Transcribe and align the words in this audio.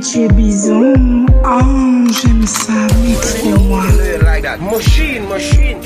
DJ 0.00 0.34
Bison. 0.34 1.26
Ah, 1.44 1.60
oh, 1.60 2.08
j'aime 2.10 2.46
ça, 2.46 2.72
mix 3.04 3.44
moi. 3.68 3.82
Machine, 4.72 5.28
machine. 5.28 5.76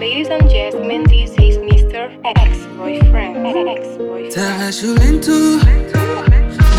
Ladies 0.00 0.28
and 0.30 0.50
gentlemen, 0.50 1.04
this 1.04 1.30
is 1.38 1.58
Mr. 1.58 2.10
Ex-Boyfriend. 2.24 3.36
lento, 4.96 5.60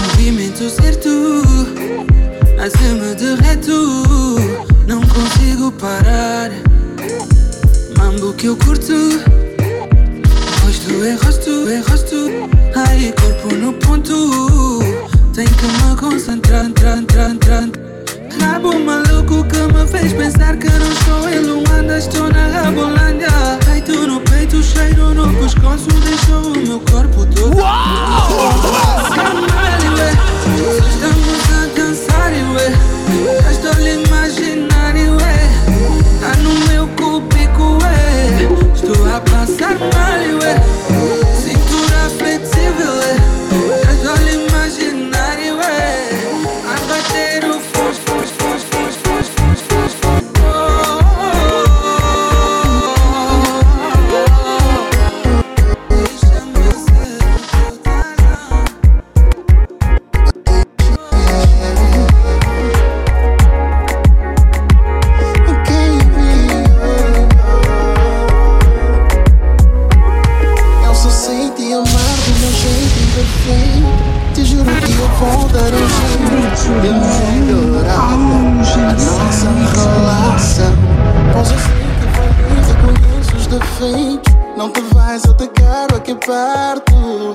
movimento 0.09 0.69
certo, 0.69 1.41
acima 2.59 3.15
de 3.15 3.33
reto, 3.41 3.79
não 4.89 4.99
consigo 5.03 5.71
parar. 5.79 6.51
Mambo 7.97 8.33
que 8.33 8.47
eu 8.47 8.57
curto. 8.57 9.46
Tu 10.87 11.03
erras, 11.03 11.37
tu 11.37 11.67
erras, 11.67 12.01
tu. 12.09 12.49
Aí, 12.87 13.13
corpo 13.21 13.53
no 13.55 13.73
ponto. 13.73 14.79
Tem 15.33 15.45
que 15.45 15.67
me 15.83 15.95
concentrar, 15.97 16.63
entrar, 16.65 16.99
entrar, 16.99 17.29
entrar. 17.33 17.63
Rabo 18.39 18.79
maluco 18.79 19.43
que 19.49 19.63
me 19.73 19.85
fez 19.85 20.13
pensar 20.13 20.55
que 20.57 20.69
não 20.69 20.87
estou 20.87 21.29
em 21.29 21.39
Luanda, 21.45 21.97
estou 21.97 22.29
na 22.31 22.47
Rabolândia. 22.61 23.27
Peito 23.69 24.07
no 24.07 24.21
peito, 24.21 24.63
cheiro 24.63 25.13
no 25.13 25.27
pescoço, 25.33 25.87
deixou 26.05 26.53
o 26.53 26.57
meu 26.65 26.79
corpo 26.79 27.25
todo. 27.35 27.57
Camalho, 29.09 29.91
ué. 29.97 30.13
Estamos 30.87 31.59
a 31.59 31.65
dançar, 31.75 32.31
ué. 32.53 32.73
estou 33.51 33.73
a 33.73 33.91
imaginar, 33.91 34.95
ué. 34.95 35.49
Tá 36.21 36.33
no 36.37 36.71
meu 36.71 36.87
cubico, 36.95 37.77
ué. 37.81 38.47
Estou 38.73 39.05
a 39.13 39.19
passar 39.19 39.77
mal, 39.77 40.39
ué. 40.41 40.66
Não 84.55 84.69
te 84.69 84.81
vais, 84.93 85.23
eu 85.25 85.33
te 85.35 85.47
quero 85.47 85.95
aqui 85.97 86.13
perto. 86.13 87.33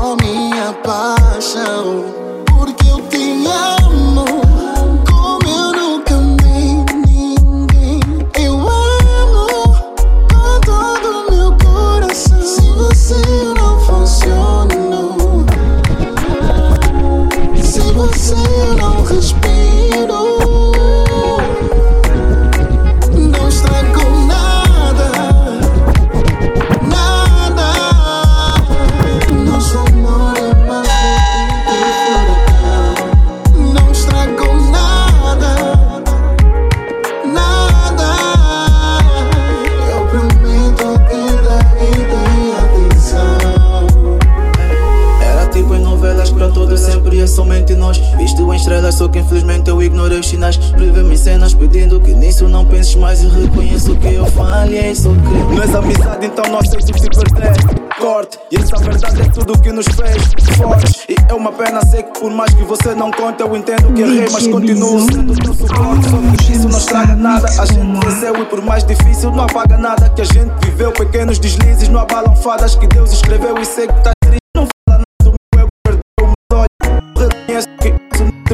Oh, 0.00 0.14
minha 0.22 0.72
paixão, 0.84 2.04
porque 2.56 2.86
eu 2.88 3.00
te 3.08 3.44
amo. 3.48 4.55
Só 49.06 49.10
que 49.12 49.20
infelizmente 49.20 49.70
eu 49.70 49.80
ignorei 49.80 50.18
os 50.18 50.26
sinais 50.28 50.56
Prevê-me 50.56 51.16
cenas 51.16 51.54
pedindo 51.54 52.00
que 52.00 52.12
nisso 52.12 52.48
não 52.48 52.64
penses 52.66 52.96
mais 52.96 53.22
E 53.22 53.28
reconheço 53.28 53.94
que 53.94 54.14
eu 54.14 54.26
falhei, 54.26 54.92
sou 54.96 55.14
crime 55.14 55.54
Não 55.54 55.62
és 55.62 55.74
amizade, 55.76 56.26
então 56.26 56.44
não 56.50 56.58
aceito 56.58 56.84
se 56.84 56.92
perder 56.92 57.84
Corte, 58.00 58.36
e 58.50 58.56
essa 58.56 58.76
verdade 58.78 59.22
é 59.22 59.24
tudo 59.30 59.56
que 59.60 59.70
nos 59.70 59.86
fez 59.86 60.24
fortes 60.56 61.04
E 61.08 61.14
é 61.30 61.34
uma 61.34 61.52
pena, 61.52 61.86
sei 61.86 62.02
que 62.02 62.18
por 62.18 62.32
mais 62.32 62.52
que 62.52 62.64
você 62.64 62.96
não 62.96 63.12
conte 63.12 63.40
Eu 63.44 63.56
entendo 63.56 63.92
que 63.94 64.02
errei, 64.02 64.26
mas 64.32 64.48
continuo 64.48 65.00
sendo 65.12 65.34
teu 65.38 65.54
suporte 65.54 66.10
Só 66.10 66.18
que 66.44 66.52
isso 66.52 66.68
não 66.68 66.78
estraga 66.80 67.14
nada, 67.14 67.46
a 67.60 67.64
gente 67.64 68.00
cresceu 68.00 68.36
E 68.42 68.44
por 68.46 68.60
mais 68.60 68.82
difícil 68.84 69.30
não 69.30 69.44
apaga 69.44 69.78
nada 69.78 70.08
que 70.08 70.22
a 70.22 70.24
gente 70.24 70.50
viveu 70.64 70.90
Pequenos 70.90 71.38
deslizes 71.38 71.88
não 71.88 72.00
abalam 72.00 72.34
fadas 72.34 72.74
que 72.74 72.88
Deus 72.88 73.12
escreveu 73.12 73.56
E 73.56 73.64
sei 73.64 73.86
que 73.86 73.94
tá 74.02 74.15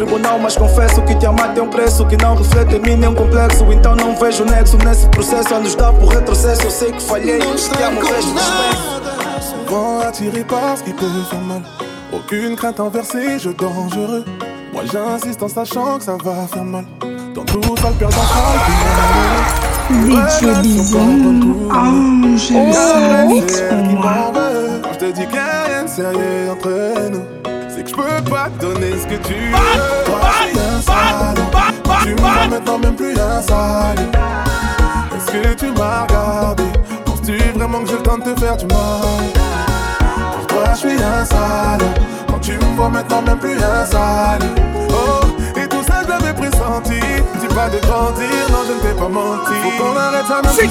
tribunal, 0.05 0.39
mas 0.39 0.57
confesso 0.57 1.01
que 1.03 1.15
te 1.15 1.27
amar 1.27 1.53
tem 1.55 1.63
um 1.63 1.69
preço 1.69 2.05
que 2.07 2.17
não 2.17 2.35
reflete 2.35 2.77
em 2.77 2.81
mim 2.81 2.97
nenhum 2.97 3.15
complexo. 3.15 3.65
Então 3.73 3.95
não 3.95 4.17
vejo 4.17 4.43
nexo 4.45 4.77
nesse 4.79 5.07
processo. 5.09 5.55
A 5.55 5.59
nos 5.61 5.75
dá 5.75 5.93
por 5.93 6.09
retrocesso, 6.09 6.63
eu 6.65 6.71
sei 6.71 6.93
que 6.93 7.03
falhei. 7.03 7.39
Te 7.39 7.83
amo, 7.83 8.01
resto 8.01 8.33
dispense. 8.33 8.73
Souvent 9.69 10.01
attiré 10.07 10.43
par 10.45 10.77
ce 10.79 10.85
qui 10.85 10.93
peut 10.93 11.09
faire 11.31 11.41
mal. 11.43 11.63
Aucune 12.13 12.55
crainte 12.57 12.81
envers 12.81 13.07
ces 13.07 13.39
jeux 13.39 13.55
dangereux. 13.55 14.25
Moi 14.73 14.83
j'insiste 14.93 15.41
en 15.43 15.49
sachant 15.49 15.97
que 15.99 16.05
ça 16.05 16.17
va 16.23 16.47
faire 16.49 16.65
mal. 16.65 16.85
Dans 17.35 17.45
tout 17.45 17.61
ça, 17.81 17.89
le 17.91 17.95
perdant 17.97 18.21
sera 18.21 18.53
le 19.91 20.55
Bison, 20.63 21.71
Angel 21.73 22.61
Quand 24.83 24.93
je 24.93 24.99
te 24.99 25.11
dis 25.13 25.27
qu'il 25.27 25.39
n'y 25.39 25.39
a 25.39 25.65
rien 25.67 25.83
de 25.85 25.89
sérieux 25.89 26.51
entre 26.51 26.71
nous. 27.11 27.25
Je 27.93 27.97
peux 27.99 28.31
pas 28.31 28.49
te 28.59 28.65
donner 28.65 28.93
ce 28.93 29.05
que 29.07 29.23
tu 29.29 29.35
veux. 29.35 29.53
Toi, 30.07 30.21
je 30.35 30.49
suis 30.49 30.59
un 30.59 30.81
sale. 30.81 31.31
Tu 31.31 31.39
me 32.15 32.17
vois 32.17 32.49
maintenant 32.49 32.79
même 32.79 32.97
plus 32.97 33.19
un 33.21 33.43
sale. 33.43 34.11
Est-ce 35.15 35.27
que 35.31 35.53
tu 35.55 35.71
m'as 35.73 36.03
regardé 36.07 36.63
Penses-tu 37.05 37.37
vraiment 37.55 37.81
que 37.81 37.89
j'ai 37.89 37.97
le 37.97 38.03
temps 38.03 38.17
de 38.17 38.33
te 38.33 38.41
faire 38.41 38.57
du 38.57 38.65
mal 38.67 39.29
Pour 40.35 40.47
toi, 40.47 40.65
je 40.73 40.79
suis 40.89 41.03
un 41.03 41.25
sale. 41.27 41.81
Quand 42.29 42.39
tu 42.39 42.53
me 42.53 42.77
vois 42.77 42.89
maintenant 42.89 43.21
même 43.21 43.39
plus 43.39 43.63
un 43.63 43.85
sale. 43.85 44.41
Oh, 44.91 45.27
et 45.61 45.69
tout 45.69 45.83
ça, 45.87 46.01
je 46.05 46.09
l'avais 46.09 46.33
pressenti. 46.33 46.99
Tu 47.43 47.55
vas 47.55 47.69
de 47.69 47.79
grandir, 47.87 48.49
non, 48.53 48.59
je 48.69 48.73
ne 48.73 48.79
t'ai 48.91 48.99
pas 48.99 49.09
menti. 49.09 49.53
Faut 49.65 49.85
qu'on 49.85 49.99
arrête 49.99 50.25
ça, 50.27 50.41
même 50.43 50.53
C'est 50.59 50.69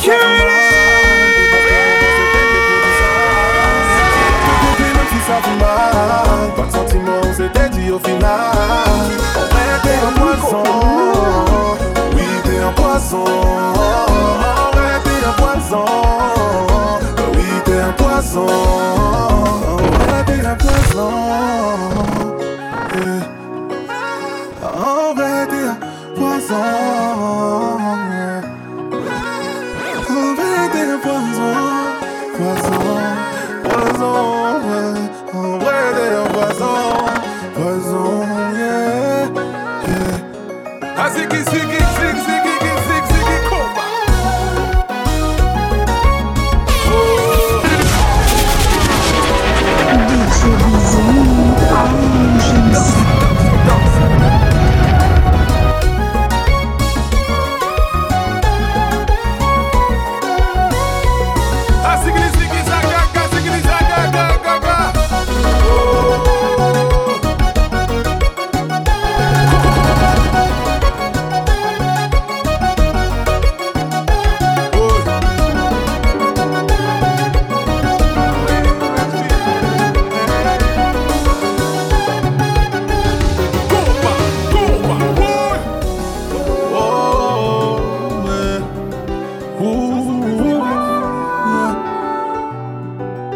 Así 40.98 41.28
que, 41.28 41.38
sí, 41.38 41.52
que, 41.52 41.58
sí, 41.78 42.26
sí. 42.26 42.41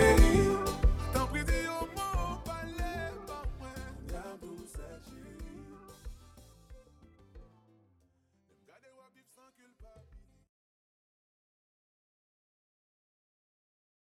You. 0.00 0.47